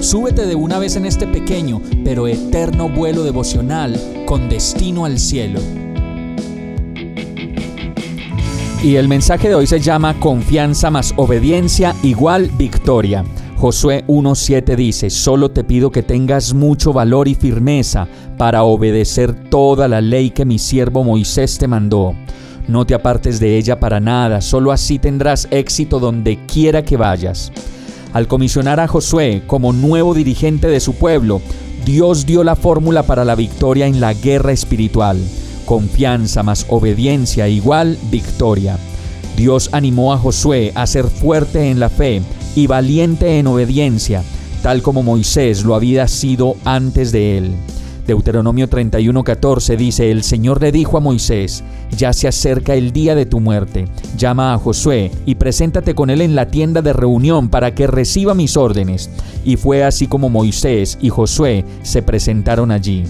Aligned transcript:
súbete 0.00 0.46
de 0.46 0.54
una 0.54 0.78
vez 0.78 0.96
en 0.96 1.06
este 1.06 1.26
pequeño 1.26 1.80
pero 2.04 2.26
eterno 2.26 2.88
vuelo 2.88 3.22
devocional 3.22 3.98
con 4.26 4.48
destino 4.48 5.04
al 5.04 5.18
cielo. 5.18 5.60
Y 8.82 8.96
el 8.96 9.08
mensaje 9.08 9.48
de 9.48 9.54
hoy 9.54 9.66
se 9.66 9.78
llama 9.78 10.18
Confianza 10.18 10.90
más 10.90 11.12
obediencia 11.16 11.94
igual 12.02 12.50
victoria. 12.56 13.24
Josué 13.58 14.04
1.7 14.06 14.74
dice, 14.74 15.10
solo 15.10 15.50
te 15.50 15.64
pido 15.64 15.90
que 15.90 16.02
tengas 16.02 16.54
mucho 16.54 16.94
valor 16.94 17.28
y 17.28 17.34
firmeza 17.34 18.08
para 18.38 18.62
obedecer 18.62 19.34
toda 19.50 19.86
la 19.86 20.00
ley 20.00 20.30
que 20.30 20.46
mi 20.46 20.58
siervo 20.58 21.04
Moisés 21.04 21.58
te 21.58 21.68
mandó. 21.68 22.14
No 22.68 22.86
te 22.86 22.94
apartes 22.94 23.38
de 23.38 23.58
ella 23.58 23.78
para 23.78 24.00
nada, 24.00 24.40
solo 24.40 24.72
así 24.72 24.98
tendrás 24.98 25.46
éxito 25.50 26.00
donde 26.00 26.38
quiera 26.46 26.82
que 26.82 26.96
vayas. 26.96 27.52
Al 28.12 28.26
comisionar 28.26 28.80
a 28.80 28.88
Josué 28.88 29.42
como 29.46 29.72
nuevo 29.72 30.14
dirigente 30.14 30.66
de 30.66 30.80
su 30.80 30.94
pueblo, 30.94 31.40
Dios 31.84 32.26
dio 32.26 32.42
la 32.42 32.56
fórmula 32.56 33.04
para 33.04 33.24
la 33.24 33.36
victoria 33.36 33.86
en 33.86 34.00
la 34.00 34.14
guerra 34.14 34.52
espiritual. 34.52 35.18
Confianza 35.64 36.42
más 36.42 36.66
obediencia 36.68 37.46
igual 37.48 37.96
victoria. 38.10 38.78
Dios 39.36 39.70
animó 39.72 40.12
a 40.12 40.18
Josué 40.18 40.72
a 40.74 40.86
ser 40.86 41.06
fuerte 41.06 41.70
en 41.70 41.78
la 41.78 41.88
fe 41.88 42.20
y 42.56 42.66
valiente 42.66 43.38
en 43.38 43.46
obediencia, 43.46 44.24
tal 44.62 44.82
como 44.82 45.04
Moisés 45.04 45.64
lo 45.64 45.76
había 45.76 46.08
sido 46.08 46.56
antes 46.64 47.12
de 47.12 47.38
él. 47.38 47.52
Deuteronomio 48.06 48.68
31:14 48.68 49.76
dice, 49.76 50.10
el 50.10 50.22
Señor 50.22 50.60
le 50.60 50.72
dijo 50.72 50.96
a 50.96 51.00
Moisés, 51.00 51.62
ya 51.96 52.12
se 52.12 52.28
acerca 52.28 52.74
el 52.74 52.92
día 52.92 53.14
de 53.14 53.26
tu 53.26 53.40
muerte, 53.40 53.86
llama 54.16 54.54
a 54.54 54.58
Josué 54.58 55.10
y 55.26 55.36
preséntate 55.36 55.94
con 55.94 56.10
él 56.10 56.20
en 56.20 56.34
la 56.34 56.46
tienda 56.46 56.82
de 56.82 56.92
reunión 56.92 57.48
para 57.48 57.74
que 57.74 57.86
reciba 57.86 58.34
mis 58.34 58.56
órdenes. 58.56 59.10
Y 59.44 59.56
fue 59.56 59.84
así 59.84 60.06
como 60.06 60.28
Moisés 60.28 60.98
y 61.00 61.08
Josué 61.08 61.64
se 61.82 62.02
presentaron 62.02 62.70
allí. 62.70 63.04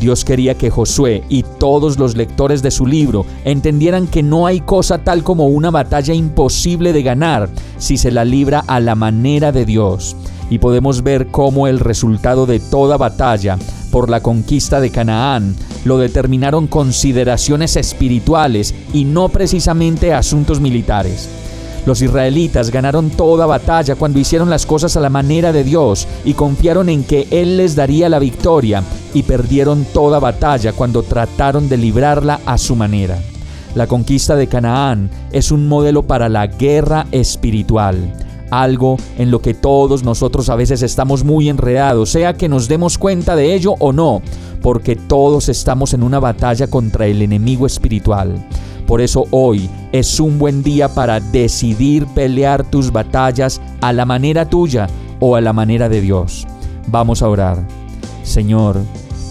Dios 0.00 0.24
quería 0.24 0.54
que 0.54 0.70
Josué 0.70 1.22
y 1.28 1.44
todos 1.58 1.98
los 1.98 2.16
lectores 2.16 2.62
de 2.62 2.70
su 2.70 2.86
libro 2.86 3.24
entendieran 3.44 4.06
que 4.06 4.22
no 4.22 4.46
hay 4.46 4.60
cosa 4.60 4.98
tal 4.98 5.22
como 5.22 5.46
una 5.46 5.70
batalla 5.70 6.12
imposible 6.14 6.92
de 6.92 7.02
ganar 7.02 7.48
si 7.78 7.96
se 7.96 8.10
la 8.10 8.24
libra 8.24 8.64
a 8.66 8.80
la 8.80 8.94
manera 8.94 9.52
de 9.52 9.64
Dios. 9.64 10.16
Y 10.50 10.58
podemos 10.58 11.02
ver 11.02 11.28
cómo 11.28 11.68
el 11.68 11.80
resultado 11.80 12.44
de 12.44 12.60
toda 12.60 12.96
batalla 12.96 13.56
por 13.94 14.10
la 14.10 14.18
conquista 14.18 14.80
de 14.80 14.90
Canaán 14.90 15.54
lo 15.84 15.98
determinaron 15.98 16.66
consideraciones 16.66 17.76
espirituales 17.76 18.74
y 18.92 19.04
no 19.04 19.28
precisamente 19.28 20.12
asuntos 20.12 20.58
militares. 20.58 21.28
Los 21.86 22.02
israelitas 22.02 22.72
ganaron 22.72 23.10
toda 23.10 23.46
batalla 23.46 23.94
cuando 23.94 24.18
hicieron 24.18 24.50
las 24.50 24.66
cosas 24.66 24.96
a 24.96 25.00
la 25.00 25.10
manera 25.10 25.52
de 25.52 25.62
Dios 25.62 26.08
y 26.24 26.34
confiaron 26.34 26.88
en 26.88 27.04
que 27.04 27.28
Él 27.30 27.56
les 27.56 27.76
daría 27.76 28.08
la 28.08 28.18
victoria 28.18 28.82
y 29.14 29.22
perdieron 29.22 29.84
toda 29.84 30.18
batalla 30.18 30.72
cuando 30.72 31.04
trataron 31.04 31.68
de 31.68 31.76
librarla 31.76 32.40
a 32.46 32.58
su 32.58 32.74
manera. 32.74 33.20
La 33.76 33.86
conquista 33.86 34.34
de 34.34 34.48
Canaán 34.48 35.08
es 35.30 35.52
un 35.52 35.68
modelo 35.68 36.02
para 36.02 36.28
la 36.28 36.48
guerra 36.48 37.06
espiritual, 37.12 38.12
algo 38.62 38.96
en 39.18 39.30
lo 39.30 39.40
que 39.40 39.54
todos 39.54 40.04
nosotros 40.04 40.48
a 40.48 40.56
veces 40.56 40.82
estamos 40.82 41.24
muy 41.24 41.48
enredados, 41.48 42.10
sea 42.10 42.34
que 42.34 42.48
nos 42.48 42.68
demos 42.68 42.98
cuenta 42.98 43.36
de 43.36 43.54
ello 43.54 43.74
o 43.78 43.92
no, 43.92 44.22
porque 44.62 44.96
todos 44.96 45.48
estamos 45.48 45.94
en 45.94 46.02
una 46.02 46.20
batalla 46.20 46.66
contra 46.66 47.06
el 47.06 47.22
enemigo 47.22 47.66
espiritual. 47.66 48.34
Por 48.86 49.00
eso 49.00 49.24
hoy 49.30 49.68
es 49.92 50.20
un 50.20 50.38
buen 50.38 50.62
día 50.62 50.88
para 50.88 51.20
decidir 51.20 52.06
pelear 52.14 52.68
tus 52.68 52.92
batallas 52.92 53.60
a 53.80 53.92
la 53.92 54.04
manera 54.04 54.48
tuya 54.48 54.88
o 55.20 55.36
a 55.36 55.40
la 55.40 55.52
manera 55.52 55.88
de 55.88 56.00
Dios. 56.00 56.46
Vamos 56.86 57.22
a 57.22 57.28
orar. 57.28 57.66
Señor, 58.22 58.80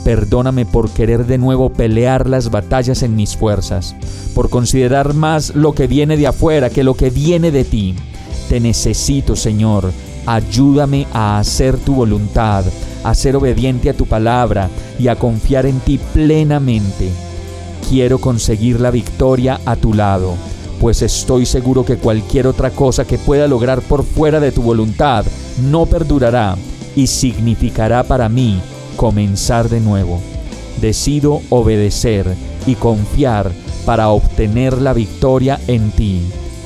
perdóname 0.04 0.66
por 0.66 0.90
querer 0.90 1.26
de 1.26 1.38
nuevo 1.38 1.72
pelear 1.72 2.28
las 2.28 2.50
batallas 2.50 3.04
en 3.04 3.16
mis 3.16 3.38
fuerzas, 3.38 3.96
por 4.34 4.50
considerar 4.50 5.14
más 5.14 5.56
lo 5.56 5.74
que 5.74 5.88
viene 5.88 6.18
de 6.18 6.28
afuera 6.28 6.70
que 6.70 6.84
lo 6.84 6.96
que 6.96 7.10
viene 7.10 7.52
de 7.52 7.64
ti. 7.64 7.96
Te 8.54 8.60
necesito, 8.60 9.36
Señor. 9.36 9.92
Ayúdame 10.28 11.08
a 11.12 11.40
hacer 11.40 11.76
tu 11.76 11.96
voluntad, 11.96 12.64
a 13.04 13.16
ser 13.16 13.36
obediente 13.36 13.90
a 13.90 13.96
tu 13.96 14.06
palabra 14.06 14.70
y 15.00 15.08
a 15.08 15.16
confiar 15.16 15.66
en 15.66 15.80
ti 15.80 16.00
plenamente 16.14 17.10
quiero 17.90 18.20
conseguir 18.20 18.80
la 18.80 18.92
victoria 18.92 19.60
a 19.66 19.76
tu 19.76 19.96
lado, 19.96 20.36
pues 20.80 21.02
estoy 21.02 21.48
seguro 21.48 21.84
que 21.84 21.98
cualquier 21.98 22.46
otra 22.46 22.70
cosa 22.70 23.06
que 23.06 23.18
pueda 23.18 23.48
lograr 23.48 23.82
por 23.82 24.04
fuera 24.04 24.40
de 24.40 24.52
tu 24.52 24.62
voluntad 24.62 25.26
no 25.72 25.88
perdurará 25.88 26.56
y 26.96 27.08
significará 27.08 28.04
para 28.04 28.30
mí 28.30 28.62
comenzar 28.98 29.68
de 29.68 29.80
nuevo. 29.80 30.22
Decido 30.80 31.42
obedecer 31.50 32.28
y 32.68 32.76
confiar 32.76 33.52
para 33.84 34.10
obtener 34.10 34.80
la 34.80 34.94
victoria 34.94 35.60
en 35.66 35.90
ti. 35.90 36.22